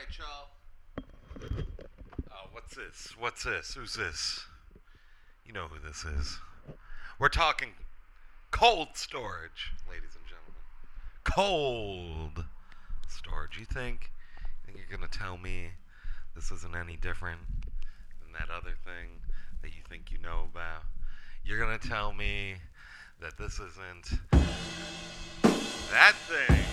[0.00, 0.48] right, y'all.
[2.30, 3.14] Oh, what's this?
[3.18, 3.74] What's this?
[3.74, 4.44] Who's this?
[5.44, 6.38] You know who this is.
[7.18, 7.70] We're talking
[8.50, 10.54] cold storage, ladies and gentlemen.
[11.24, 12.44] Cold
[13.08, 13.58] storage.
[13.58, 15.70] You think, you think you're gonna tell me
[16.34, 17.40] this isn't any different
[18.22, 19.20] than that other thing
[19.62, 20.84] that you think you know about?
[21.44, 22.54] You're gonna tell me
[23.20, 24.18] that this isn't
[25.90, 26.64] that thing.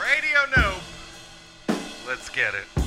[0.00, 0.93] Radio Nope.
[2.06, 2.83] Let's get it.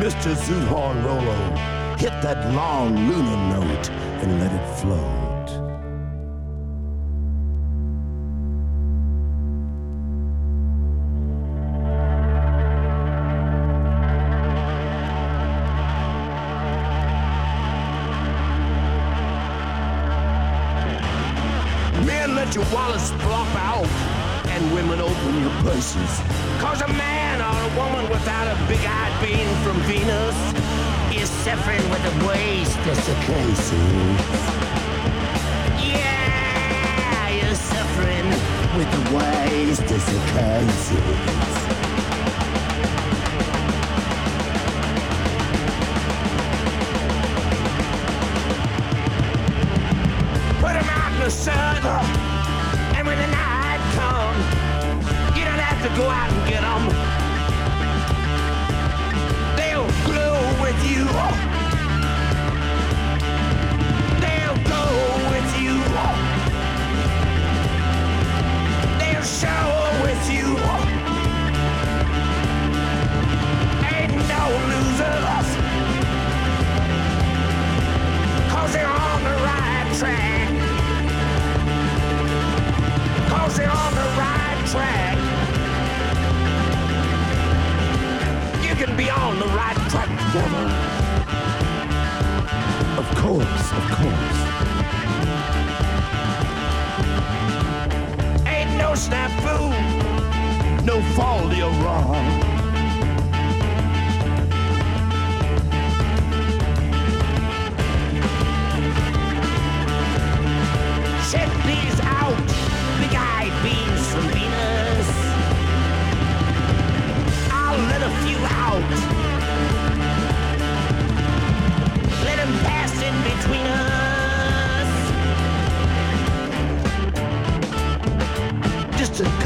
[0.00, 0.34] Mr.
[0.34, 1.36] Zoot Horn Rollo,
[1.96, 5.24] hit that long lunar note and let it float.
[22.04, 23.86] Men, let your wallets flop out,
[24.48, 26.33] and women open your purses.
[40.36, 41.33] É isso.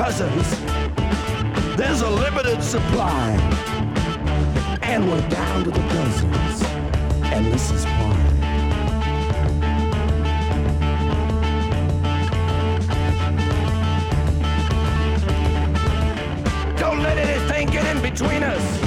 [0.08, 0.48] Cousins,
[1.76, 3.36] there's a limited supply.
[4.80, 6.62] And we're down to the dozens.
[7.24, 8.16] And this is why.
[16.78, 18.78] Don't let anything get in between us.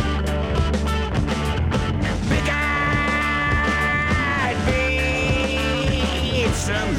[2.29, 6.95] Big eyed beans from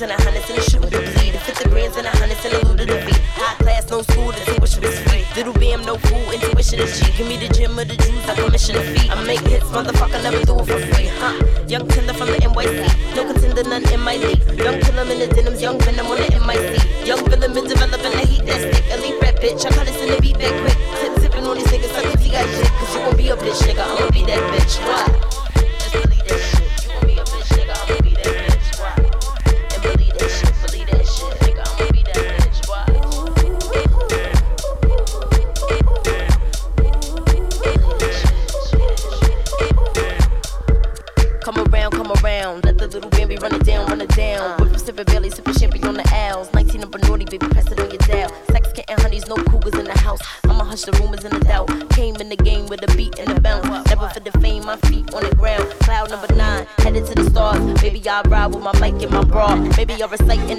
[0.00, 1.34] tens and a hundred, and a shoe to bleed.
[1.44, 3.20] Fifty grams and a hundred, and a loot to the beat.
[3.36, 5.24] High class, no school, the tuition was free.
[5.36, 7.12] Little bam, no fool, intuition is G.
[7.16, 9.10] Give me the gym of the Jews, I commission a fee.
[9.10, 11.36] I make hits, motherfucker, never do it for free, huh?
[11.68, 14.42] Young tender from the NYC, no contender, none in my league.
[14.56, 17.06] Young killer in the denims, young venom on the MIC.
[17.06, 18.84] Young villain been developing the heat that's thick.
[18.92, 20.78] Elite rap bitch, I call this in the beat that quick.
[21.00, 22.68] Tip tipping on these niggas, suckers, he got shit.
[22.78, 24.80] Cause you won't be a bitch, nigga, I'ma be that bitch.
[24.86, 25.19] what?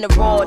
[0.02, 0.40] the raw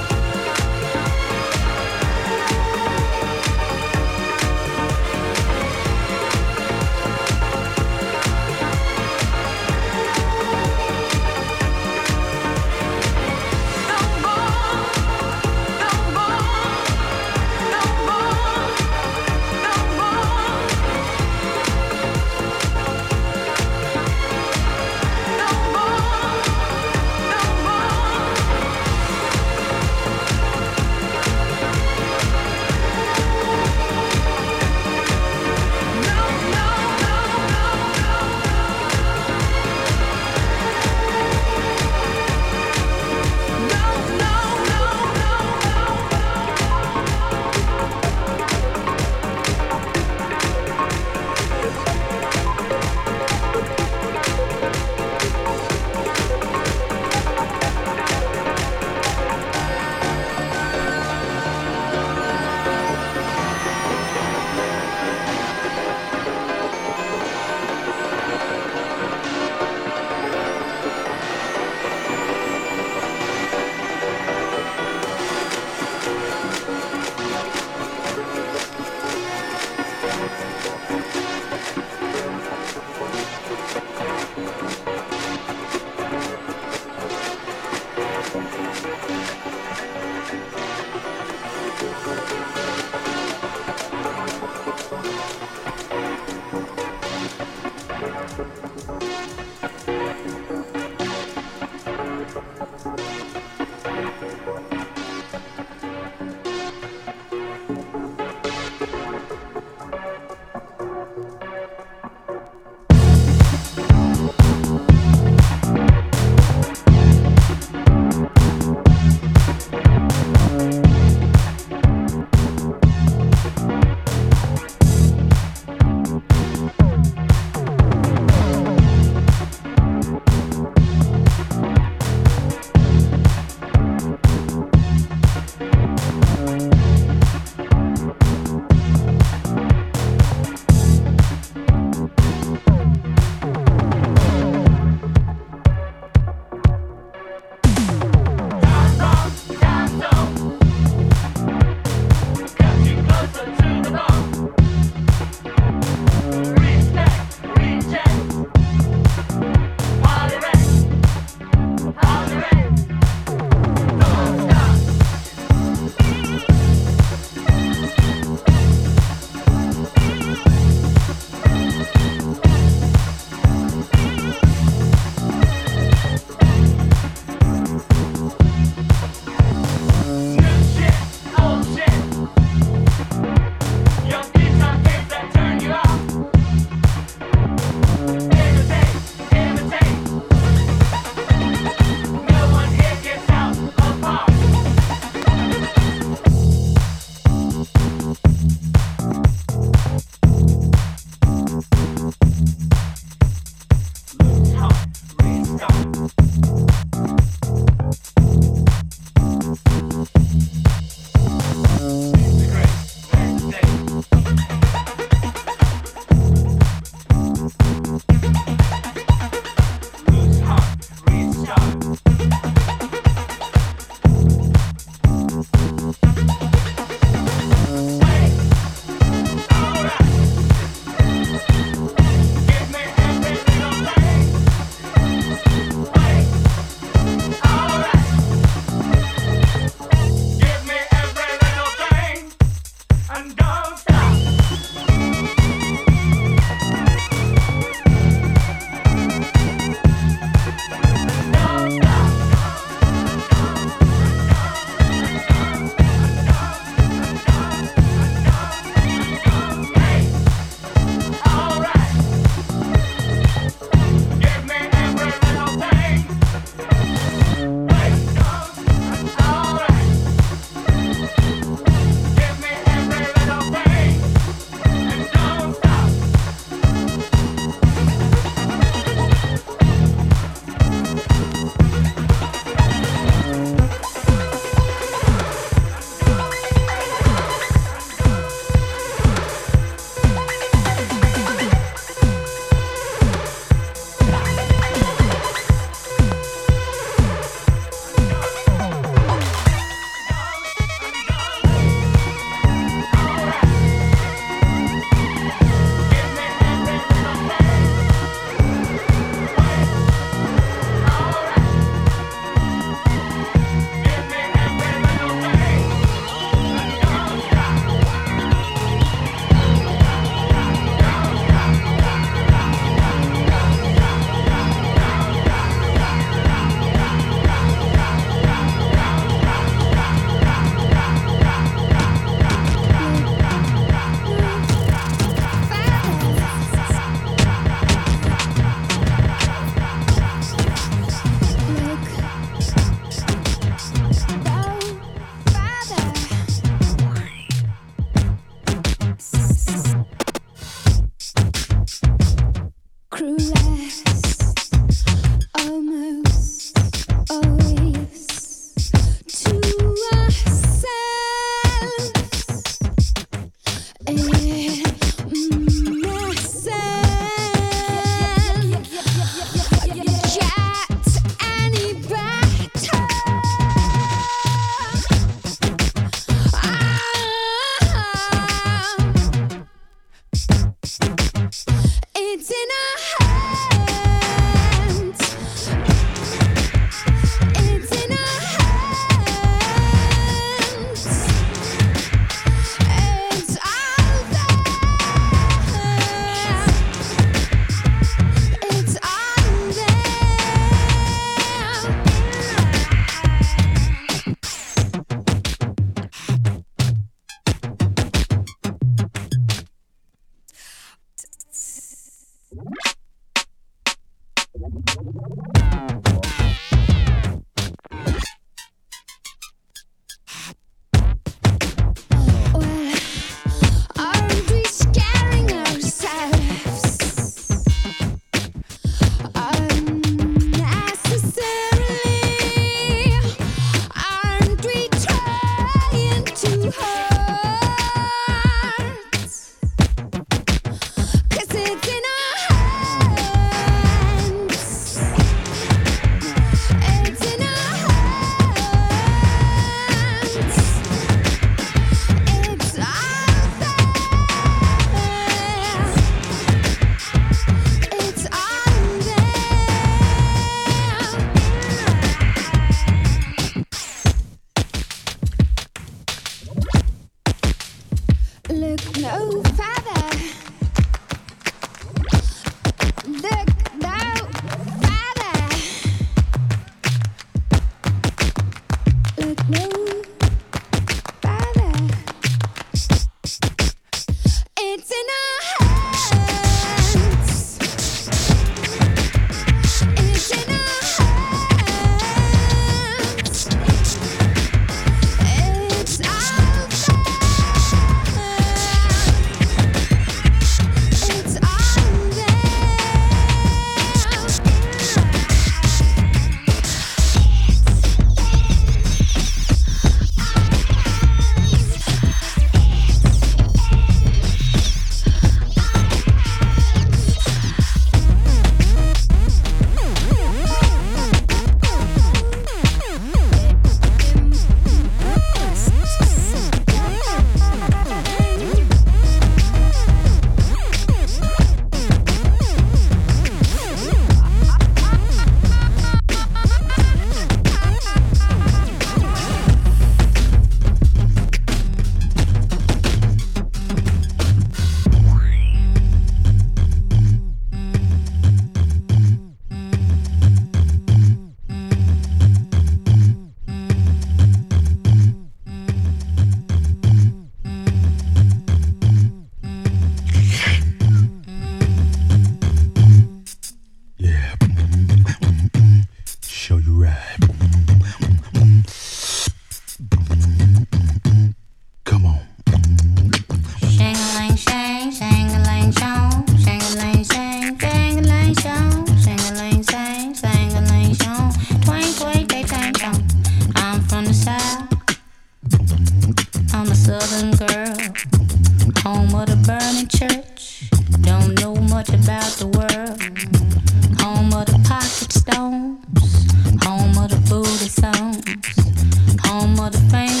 [599.41, 600.00] all the fame.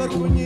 [0.00, 0.39] but when you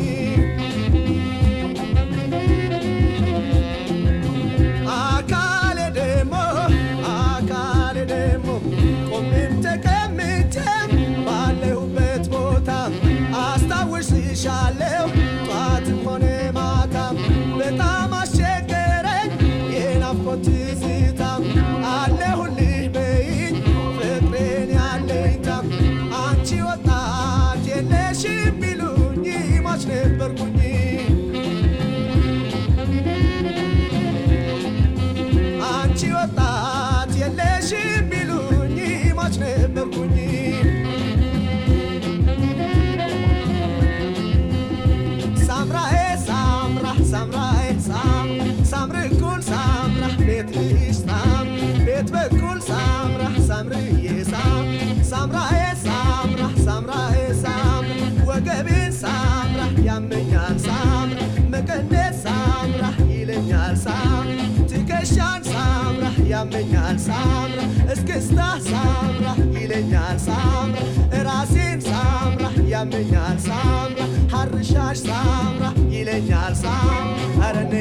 [65.05, 67.59] እርሻን ሳምራ ያመኛል ሳምራ
[67.93, 68.39] እስክስታ
[68.69, 69.27] ሳምራ
[69.57, 70.79] ይለኛል ሳምራ
[71.27, 74.01] ራሴን ሳምራ ያመኛል ሳምራ
[74.35, 77.75] ሀርሻሽ ሳምራ ይለኛል ሳምራ አረኔ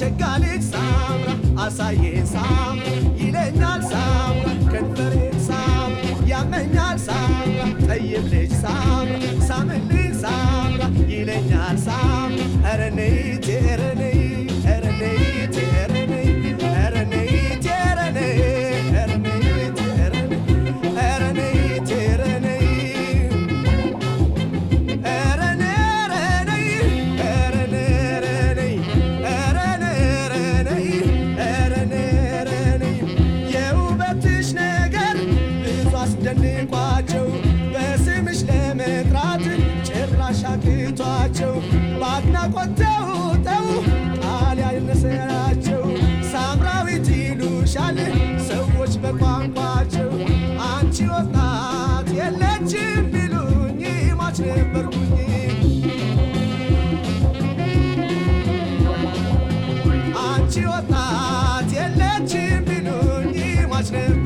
[0.00, 1.30] የሸጋ ልጅ ሳምራ
[1.62, 2.86] አሳየን ሳምራ
[3.18, 5.98] ይለናል ሳምራ ከንፈሬን ሳምራ
[6.30, 9.82] ያመኛል ሳምራ ጠይብ ልጅ ሳምራ ሳምል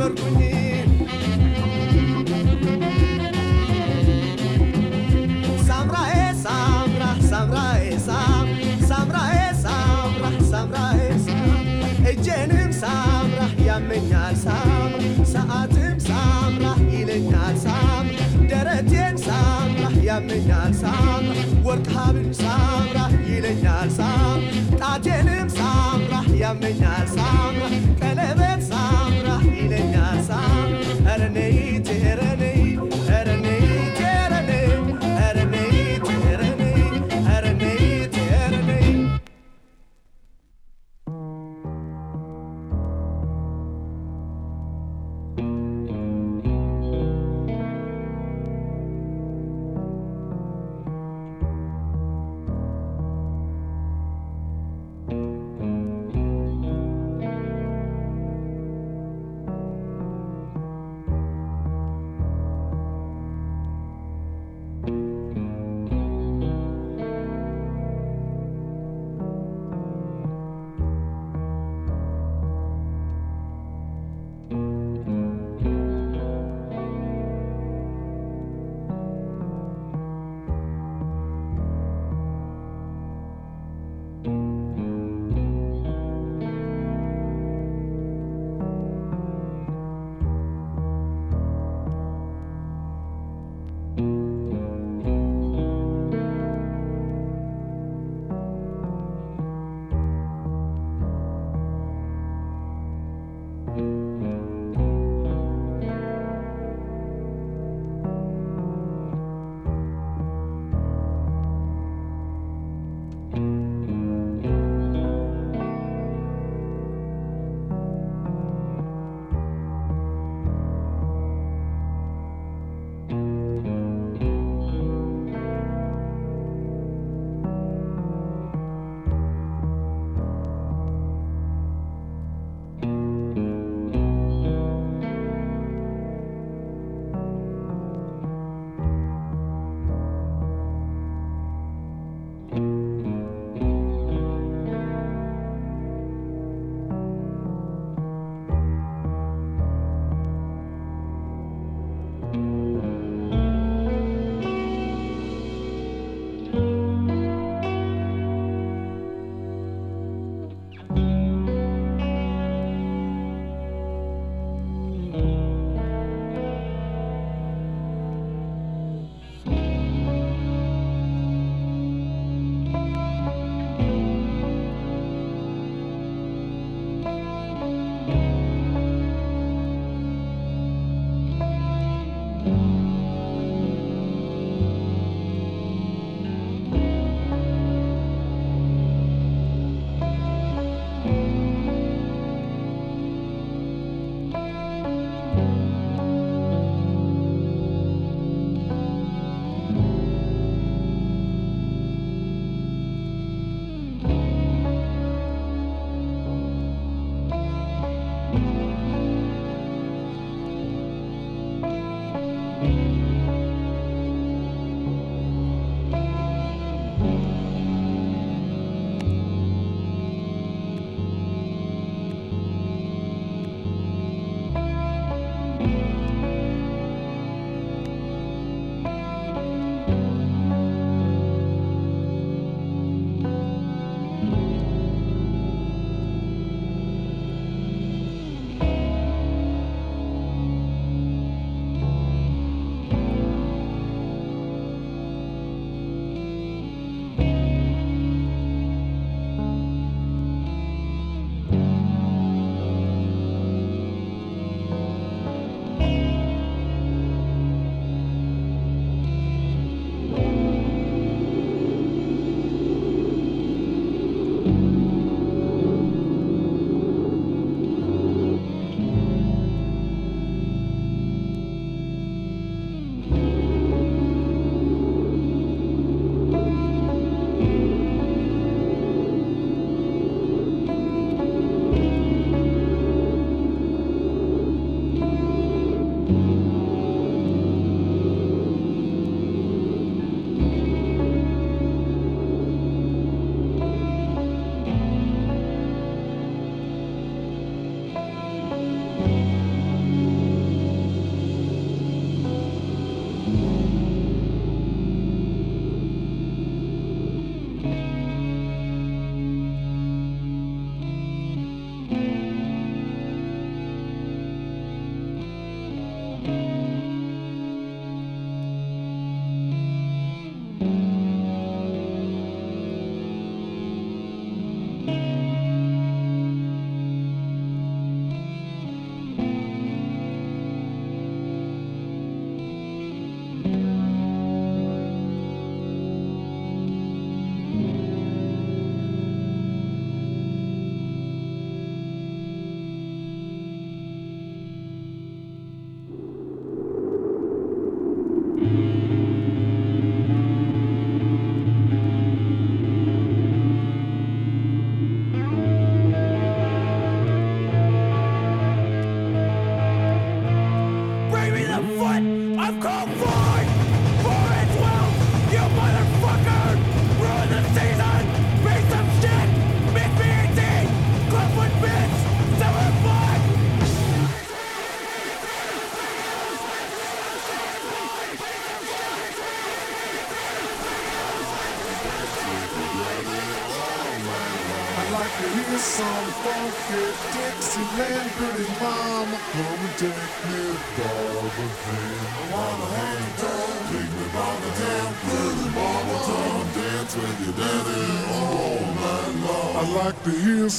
[0.04, 0.84] vergogni
[5.66, 13.46] Sambra e sambra, sambra e sambra Sambra e sambra, sambra e sambra E genim sambra,
[13.66, 21.34] yamenyal sambra Saatim sambra, ilenyal sambra Deretien sambra, yamenyal sambra
[21.64, 27.83] Workhabim sambra, ilenyal sambra Tatienim sambra, yamenyal sambra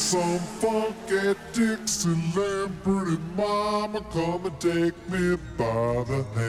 [0.06, 2.84] some funk at Dixieland.
[2.84, 6.45] Pretty mama, come and take me by the hand.